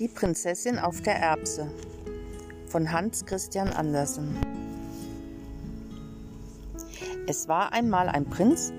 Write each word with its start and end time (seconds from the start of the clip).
Die 0.00 0.08
Prinzessin 0.08 0.78
auf 0.78 1.02
der 1.02 1.16
Erbse 1.16 1.70
von 2.68 2.90
Hans 2.90 3.26
Christian 3.26 3.68
Andersen. 3.68 4.34
Es 7.26 7.48
war 7.48 7.74
einmal 7.74 8.08
ein 8.08 8.24
Prinz, 8.24 8.72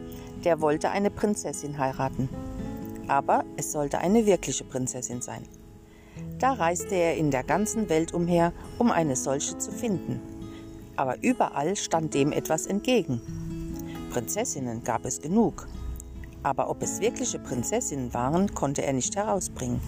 der 0.44 0.62
wollte 0.62 0.90
eine 0.90 1.12
Prinzessin 1.12 1.78
heiraten. 1.78 2.28
Aber 3.08 3.46
es 3.56 3.72
sollte 3.72 4.00
eine 4.00 4.26
wirkliche 4.26 4.64
Prinzessin 4.64 5.22
sein. 5.22 5.44
Da 6.40 6.54
reiste 6.54 6.96
er 6.96 7.16
in 7.16 7.30
der 7.30 7.44
ganzen 7.44 7.88
Welt 7.88 8.16
umher, 8.16 8.52
um 8.80 8.90
eine 8.90 9.16
solche 9.16 9.60
zu 9.60 9.72
finden. 9.72 10.20
Aber 10.96 11.22
überall 11.22 11.76
stand 11.76 12.16
dem 12.16 12.32
etwas 12.32 12.66
entgegen. 12.66 13.22
Prinzessinnen 14.12 14.84
gab 14.84 15.06
es 15.06 15.22
genug. 15.22 15.68
Aber 16.42 16.68
ob 16.68 16.82
es 16.82 17.00
wirkliche 17.00 17.38
Prinzessinnen 17.38 18.12
waren, 18.12 18.56
konnte 18.56 18.82
er 18.82 18.94
nicht 18.94 19.16
herausbringen. 19.16 19.82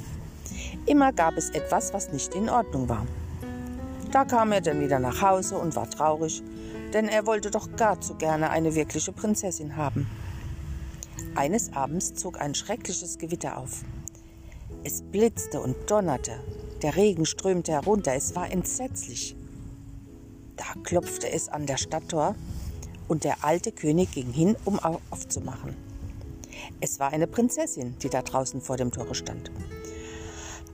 Immer 0.85 1.13
gab 1.13 1.37
es 1.37 1.49
etwas, 1.51 1.93
was 1.93 2.11
nicht 2.11 2.35
in 2.35 2.49
Ordnung 2.49 2.89
war. 2.89 3.05
Da 4.11 4.25
kam 4.25 4.51
er 4.51 4.61
dann 4.61 4.81
wieder 4.81 4.99
nach 4.99 5.21
Hause 5.21 5.57
und 5.57 5.75
war 5.75 5.89
traurig, 5.89 6.43
denn 6.93 7.07
er 7.07 7.25
wollte 7.25 7.49
doch 7.51 7.73
gar 7.75 8.01
zu 8.01 8.15
gerne 8.15 8.49
eine 8.49 8.75
wirkliche 8.75 9.13
Prinzessin 9.13 9.77
haben. 9.77 10.07
Eines 11.35 11.73
Abends 11.73 12.13
zog 12.13 12.39
ein 12.39 12.53
schreckliches 12.53 13.17
Gewitter 13.17 13.57
auf. 13.57 13.83
Es 14.83 15.01
blitzte 15.01 15.61
und 15.61 15.75
donnerte, 15.89 16.33
der 16.81 16.97
Regen 16.97 17.25
strömte 17.25 17.71
herunter, 17.71 18.13
es 18.13 18.35
war 18.35 18.51
entsetzlich. 18.51 19.35
Da 20.57 20.65
klopfte 20.83 21.31
es 21.31 21.47
an 21.47 21.65
der 21.65 21.77
Stadttor 21.77 22.35
und 23.07 23.23
der 23.23 23.43
alte 23.43 23.71
König 23.71 24.11
ging 24.11 24.31
hin, 24.31 24.57
um 24.65 24.79
aufzumachen. 25.09 25.75
Es 26.81 26.99
war 26.99 27.13
eine 27.13 27.27
Prinzessin, 27.27 27.95
die 27.99 28.09
da 28.09 28.21
draußen 28.21 28.61
vor 28.61 28.77
dem 28.77 28.91
Tore 28.91 29.15
stand. 29.15 29.49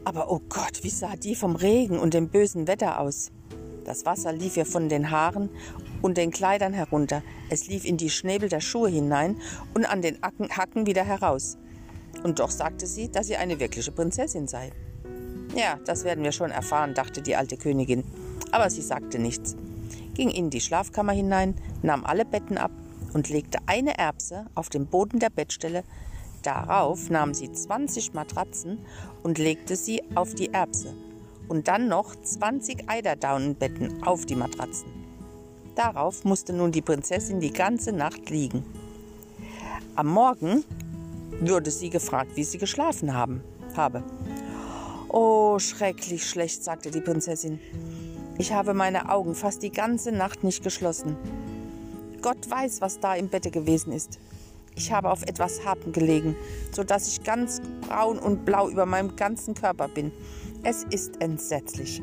Aber 0.10 0.32
oh 0.32 0.42
Gott, 0.50 0.80
wie 0.82 0.90
sah 0.90 1.16
die 1.16 1.36
vom 1.36 1.56
Regen 1.56 2.00
und 2.00 2.16
dem 2.16 2.30
bösen 2.30 2.68
Wetter 2.68 3.00
aus? 3.00 3.30
Das 3.86 4.08
Wasser 4.08 4.34
lief 4.34 4.58
ihr 4.58 4.66
von 4.66 4.90
den 4.90 5.12
Haaren 5.12 5.52
und 6.02 6.18
den 6.18 6.32
Kleidern 6.32 6.74
herunter. 6.74 7.22
Es 7.52 7.68
lief 7.68 7.86
in 7.86 7.98
die 7.98 8.10
Schnäbel 8.10 8.50
der 8.50 8.60
Schuhe 8.60 8.90
hinein 8.90 9.38
und 9.76 9.86
an 9.86 10.02
den 10.02 10.18
Hacken 10.24 10.88
wieder 10.88 11.04
heraus. 11.04 11.60
Und 12.24 12.40
doch 12.40 12.50
sagte 12.50 12.88
sie, 12.88 13.12
dass 13.12 13.28
sie 13.28 13.36
eine 13.36 13.60
wirkliche 13.60 13.92
Prinzessin 13.92 14.48
sei. 14.48 14.72
Ja, 15.56 15.78
das 15.86 16.04
werden 16.06 16.24
wir 16.24 16.32
schon 16.32 16.50
erfahren, 16.50 16.96
dachte 16.96 17.22
die 17.22 17.36
alte 17.36 17.58
Königin. 17.58 18.04
Aber 18.52 18.72
sie 18.72 18.82
sagte 18.82 19.20
nichts, 19.20 19.56
ging 20.16 20.32
in 20.32 20.50
die 20.50 20.62
Schlafkammer 20.62 21.14
hinein, 21.14 21.54
nahm 21.84 22.04
alle 22.04 22.26
Betten 22.26 22.58
ab 22.58 22.72
und 23.14 23.30
legte 23.30 23.60
eine 23.68 23.96
Erbse 24.00 24.48
auf 24.56 24.70
den 24.70 24.88
Boden 24.88 25.20
der 25.20 25.30
Bettstelle 25.30 25.84
Darauf 26.44 27.10
nahm 27.10 27.34
sie 27.34 27.52
20 27.52 28.14
Matratzen 28.14 28.80
und 29.24 29.38
legte 29.38 29.76
sie 29.76 30.02
auf 30.16 30.34
die 30.34 30.54
Erbse 30.54 30.94
und 31.50 31.68
dann 31.68 31.88
noch 31.88 32.16
20 32.16 32.90
Eiderdaunenbetten 32.90 34.04
auf 34.04 34.26
die 34.26 34.36
Matratzen. 34.36 34.88
Darauf 35.76 36.24
musste 36.24 36.54
nun 36.54 36.72
die 36.72 36.82
Prinzessin 36.82 37.40
die 37.40 37.54
ganze 37.54 37.92
Nacht 37.92 38.30
liegen. 38.30 38.64
Am 39.96 40.08
Morgen 40.08 40.64
wurde 41.42 41.72
sie 41.72 41.90
gefragt, 41.90 42.32
wie 42.36 42.44
sie 42.44 42.58
geschlafen 42.58 43.14
haben, 43.14 43.44
habe. 43.76 44.04
Oh, 45.10 45.58
schrecklich 45.60 46.26
schlecht, 46.30 46.64
sagte 46.64 46.92
die 46.92 47.02
Prinzessin. 47.02 47.60
Ich 48.38 48.54
habe 48.54 48.74
meine 48.74 49.10
Augen 49.10 49.36
fast 49.36 49.64
die 49.64 49.72
ganze 49.72 50.12
Nacht 50.12 50.44
nicht 50.44 50.64
geschlossen. 50.64 51.18
Gott 52.22 52.50
weiß, 52.50 52.82
was 52.82 53.00
da 53.00 53.16
im 53.16 53.30
Bette 53.30 53.52
gewesen 53.52 53.92
ist. 53.92 54.20
Ich 54.76 54.92
habe 54.92 55.12
auf 55.12 55.24
etwas 55.24 55.66
Hartem 55.66 55.92
gelegen, 55.92 56.36
so 56.72 56.84
dass 56.84 57.08
ich 57.08 57.24
ganz 57.24 57.62
braun 57.88 58.20
und 58.20 58.46
blau 58.46 58.70
über 58.70 58.86
meinem 58.86 59.16
ganzen 59.16 59.54
Körper 59.54 59.88
bin. 59.88 60.12
Es 60.64 60.84
ist 60.84 61.22
entsetzlich. 61.22 62.02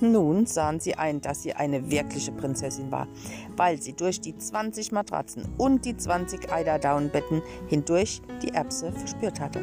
Nun 0.00 0.46
sahen 0.46 0.78
sie 0.78 0.94
ein, 0.94 1.20
dass 1.20 1.42
sie 1.42 1.54
eine 1.54 1.90
wirkliche 1.90 2.30
Prinzessin 2.30 2.92
war, 2.92 3.08
weil 3.56 3.82
sie 3.82 3.94
durch 3.94 4.20
die 4.20 4.36
20 4.36 4.92
Matratzen 4.92 5.44
und 5.58 5.84
die 5.84 5.96
20 5.96 6.52
Eiderdaunenbetten 6.52 7.42
hindurch 7.66 8.22
die 8.42 8.50
Erbse 8.50 8.92
verspürt 8.92 9.40
hatte. 9.40 9.60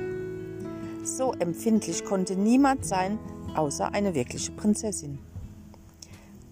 So 1.03 1.33
empfindlich 1.33 2.03
konnte 2.03 2.35
niemand 2.35 2.85
sein, 2.85 3.17
außer 3.55 3.93
eine 3.93 4.13
wirkliche 4.13 4.51
Prinzessin. 4.51 5.19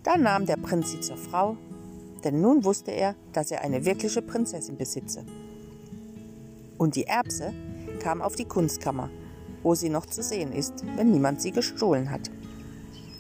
Da 0.04 0.16
nahm 0.18 0.46
der 0.46 0.58
Prinz 0.58 0.92
sie 0.92 1.02
zur 1.02 1.18
Frau 1.18 1.58
denn 2.24 2.42
nun 2.42 2.64
wusste 2.64 2.92
er, 2.92 3.16
dass 3.34 3.52
er 3.52 3.62
eine 3.62 3.86
wirkliche 3.86 4.22
Prinzessin 4.22 4.78
besitze. 4.78 5.26
Und 6.78 6.96
die 6.96 7.06
Erbse 7.06 7.54
kam 8.00 8.22
auf 8.22 8.36
die 8.36 8.46
Kunstkammer, 8.46 9.10
wo 9.62 9.76
sie 9.76 9.90
noch 9.90 10.06
zu 10.06 10.22
sehen 10.22 10.52
ist, 10.52 10.84
wenn 10.96 11.12
niemand 11.12 11.42
sie 11.42 11.52
gestohlen 11.52 12.10
hat. 12.12 12.30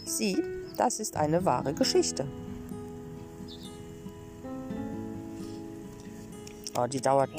Sieh, 0.05 0.37
das 0.77 0.99
ist 0.99 1.15
eine 1.15 1.45
wahre 1.45 1.73
Geschichte. 1.73 2.25
Oh, 6.75 6.87
die 6.87 7.01
dauert. 7.01 7.29